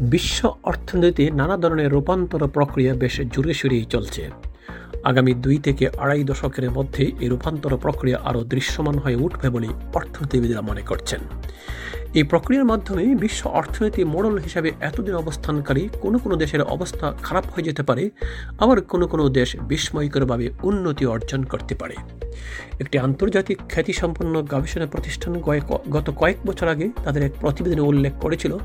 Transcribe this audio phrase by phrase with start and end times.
[0.00, 4.30] বিশ্ব অর্থনীতিতে নানা ধরনের রূপান্তর প্রক্রিয়া বেশ জোরে সোরেই চলছে।
[5.04, 10.60] আগামী দুই থেকে আড়াই দশকের মধ্যে এই রূপান্তর প্রক্রিয়া আরও দৃশ্যমান হয়ে উঠবে বলে অর্থনীতিবিদরা
[10.60, 11.20] মনে করছেন।
[12.14, 17.64] এই প্রক্রিয়ার মাধ্যমে বিশ্ব অর্থনীতি মডেল হিসাবে এতদিন অবস্থানকারী কোনো কোনো দেশের অবস্থা খারাপ হয়ে
[17.64, 18.10] যেতে পারে,
[18.58, 21.94] আবার কোনো কোনো দেশ বিস্ময়করভাবে উন্নতি অর্জন করতে পারে।
[22.80, 25.32] একটি আন্তর্জাতিক খ্যাতিসম্পন্ন গবেষণা প্রতিষ্ঠান
[25.90, 28.58] গত কয়েক বছর আগে তাদের এক প্রতিবেদনে উল্লেখ করেছিল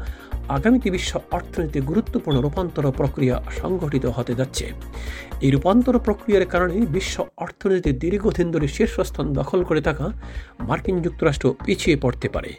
[0.49, 4.66] আগামীতে বিশ্ব অর্থনীতি গুরুত্বপূর্ণ রূপান্তর প্রক্রিয়া সংঘটিত হতে যাচ্ছে।
[5.41, 10.11] এই রূপান্তর প্রক্রিয়ার কারণে বিশ্ব অর্থনীতি দীর্ঘদিন ধরে শীর্ষস্থান দখল করে থাকা
[10.59, 12.52] মার্কিন যুক্তরাষ্ট্র পিছিয়ে পড়তে পারে।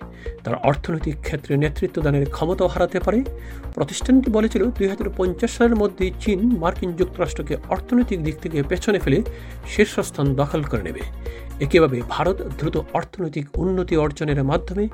[0.45, 3.21] তার অর্থনৈতিক ক্ষেত্রে নেতৃত্ব দানের ক্ষমতাও হারাতে পারে।
[3.75, 9.23] প্রতিষ্ঠানটি বলেছিল দুই হাজার পঞ্চাশ সালের মধ্যে চীন মার্কিন যুক্তরাষ্ট্রকে অর্থনৈতিক দিক থেকে পেছনে ফেলে
[9.69, 11.03] শীর্ষস্থান দখল করে নেবে।
[11.61, 14.89] একইভাবে ভারত দ্রুত অর্থনৈতিক উন্নতি অর্জনের মাধ্যমে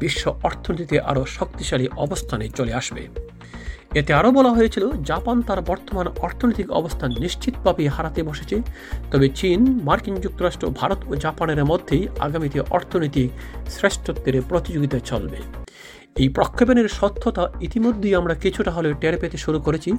[0.00, 3.08] বিশ্ব অর্থনীতিতে আরও শক্তিশালী অবস্থানে চলে আসবে।
[3.94, 8.62] এতে আরও বলা হয়েছিল, জাপান তার বর্তমান অর্থনৈতিক অবস্থান নিশ্চিতভাবে হারাতে বসেছে।
[9.10, 13.30] তবে চীন, মার্কিন যুক্তরাষ্ট্র, ভারত ও জাপানের মধ্যেই আগামীতে অর্থনৈতিক
[13.68, 15.36] শ্রেষ্ঠত্বের প্রতিযোগিতা চলবে।
[16.16, 19.92] এই প্রক্ষেপণের সত্যতা ইতিমধ্যেই আমরা কিছুটা হলেও টের পেতে শুরু করেছি।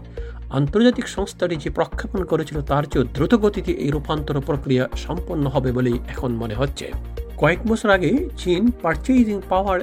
[0.50, 6.32] আন্তর্জাতিক সংস্থাটি যে প্রক্ষেপণ করেছিল তার চেয়েও দ্রুতগতিতে এই রূপান্তর প্রক্রিয়া সম্পন্ন হবে বলেই এখন
[6.32, 6.92] মনে হচ্ছে।
[7.38, 9.80] কয়েক বছর আগে চীন পারচেজিং পাওয়ার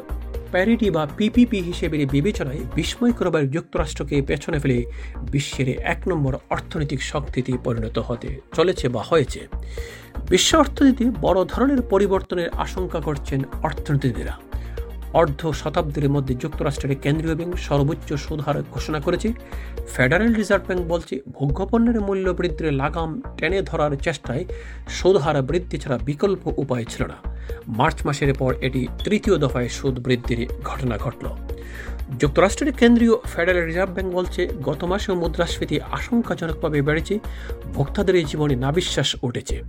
[0.52, 4.84] প্যারিটি বা পিপিপি হিসেবে বিবেচনায় বিস্ময়করবার যুক্তরাষ্ট্রকে পেছনে ফেলে
[5.30, 9.40] বিশ্বের এক নম্বর অর্থনৈতিক শক্তিতে পরিণত হতে চলেছে বা হয়েছে।
[10.30, 14.53] বিশ্ব অর্থনীতি বড় ধরনের পরিবর্তনের আশঙ্কা করছেন অর্থনীতিবিদরা।
[15.20, 19.28] অর্ধ শতাব্দীর মধ্যে যুক্তরাষ্ট্রের কেন্দ্রীয় ব্যাংক সর্বোচ্চ সুদহার ঘোষণা করেছে।
[19.94, 24.44] ফেডারেল রিজার্ভ ব্যাংক বলছে, ভোগ্যপণ্যের মূল্য বৃদ্ধির লাগাম টেনে ধরার চেষ্টায়
[24.88, 27.16] সুদহার বৃদ্ধি ছাড়া বিকল্প উপায় ছিল না।
[27.68, 31.26] মার্চ মাসের পর এটি তৃতীয় দফায় সুদ বৃদ্ধির ঘটনা ঘটল।
[32.20, 37.18] যুক্তরাষ্ট্রের কেন্দ্রীয় ফেডারেল রিজার্ভ ব্যাংক বলছে, গত মাসেও মুদ্রাস্ফীতি আশঙ্কাজনকভাবে বেড়েছে,
[37.74, 39.62] ভোক্তাদের এই জীবনে নাবিশ্বাস উঠেছে।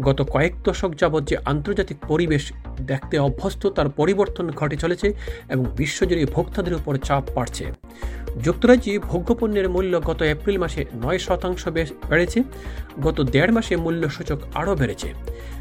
[0.00, 5.12] গত কয়েক দশক যাবৎ যে আন্তর্জাতিক পরিবেশ দেখতে অভ্যস্ত, তার পরিবর্তন ঘটে চলেছে
[5.48, 7.72] এবং বিশ্বজুড়ে ভোক্তাদের উপর চাপ বাড়ছে।
[8.42, 11.68] যুক্তরাজ্যে ভোগ্যপণ্যের মূল্য গত এপ্রিল মাসে নয় শতাংশ
[12.08, 12.42] বেড়েছে,
[13.02, 15.12] গত দেড় মাসে মূল্য সূচক আরও বেড়েছে।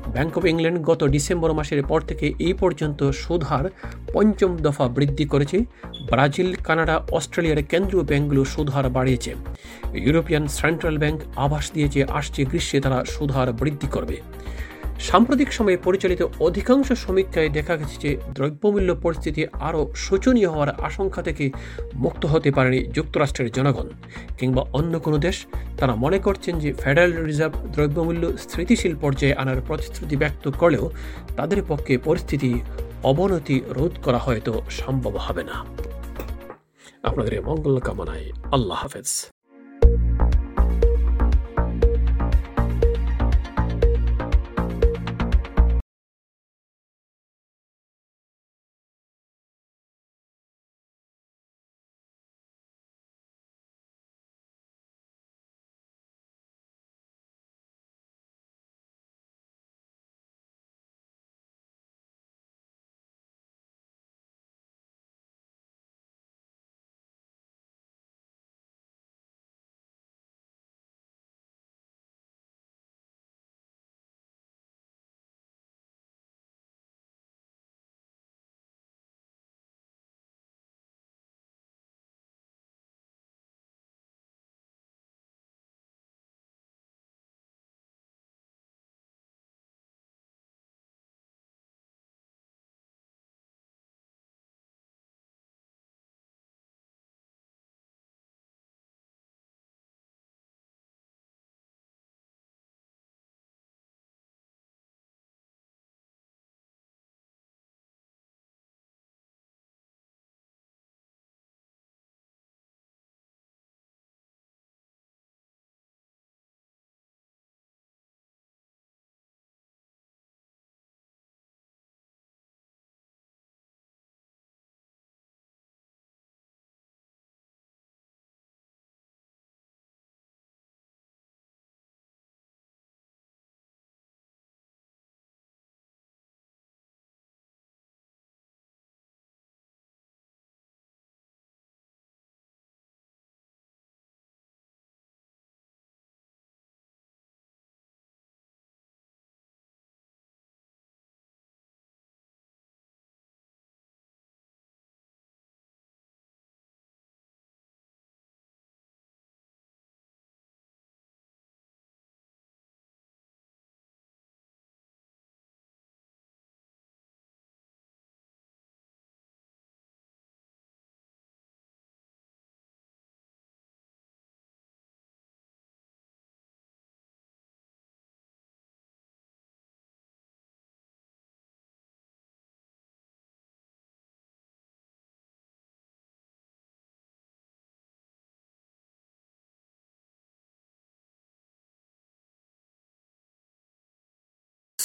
[0.07, 3.69] ব্যাংক অব ইংল্যান্ড গত ডিসেম্বর মাসের পর থেকে এই পর্যন্ত সুদহার
[4.13, 5.65] পঞ্চম দফা বৃদ্ধি করেছে।
[6.11, 9.31] ব্রাজিল, কানাডা, অস্ট্রেলিয়ার কেন্দ্রীয় ব্যাংকগুলো সুদহার বাড়িয়েছে।
[10.05, 14.17] ইউরোপিয়ান সেন্ট্রাল ব্যাংক আভাস দিয়েছে, আসছে গ্রীষ্মে তারা সুদহার বৃদ্ধি করবে।
[15.09, 21.45] সাম্প্রতিক সময়ে পরিচালিত অধিকাংশ সমীক্ষায় দেখা গেছে যে দ্রব্যমূল্য পরিস্থিতি আরও শোচনীয় হওয়ার আশঙ্কা থেকে
[22.03, 23.87] মুক্ত হতে পারেনি যুক্তরাষ্ট্রের জনগণ
[24.39, 25.37] কিংবা অন্য কোনো দেশ।
[25.79, 30.85] তারা মনে করছেন যে ফেডারেল রিজার্ভ দ্রব্যমূল্য স্থিতিশীল পর্যায়ে আনার প্রতিশ্রুতি ব্যক্ত করলেও
[31.37, 32.51] তাদের পক্ষে পরিস্থিতি
[33.11, 34.51] অবনতি রোধ করা হয়তো
[34.81, 35.57] সম্ভব হবে না।
[37.03, 39.09] আপনাদের মঙ্গল কামনায় আল্লাহ হাফেজ।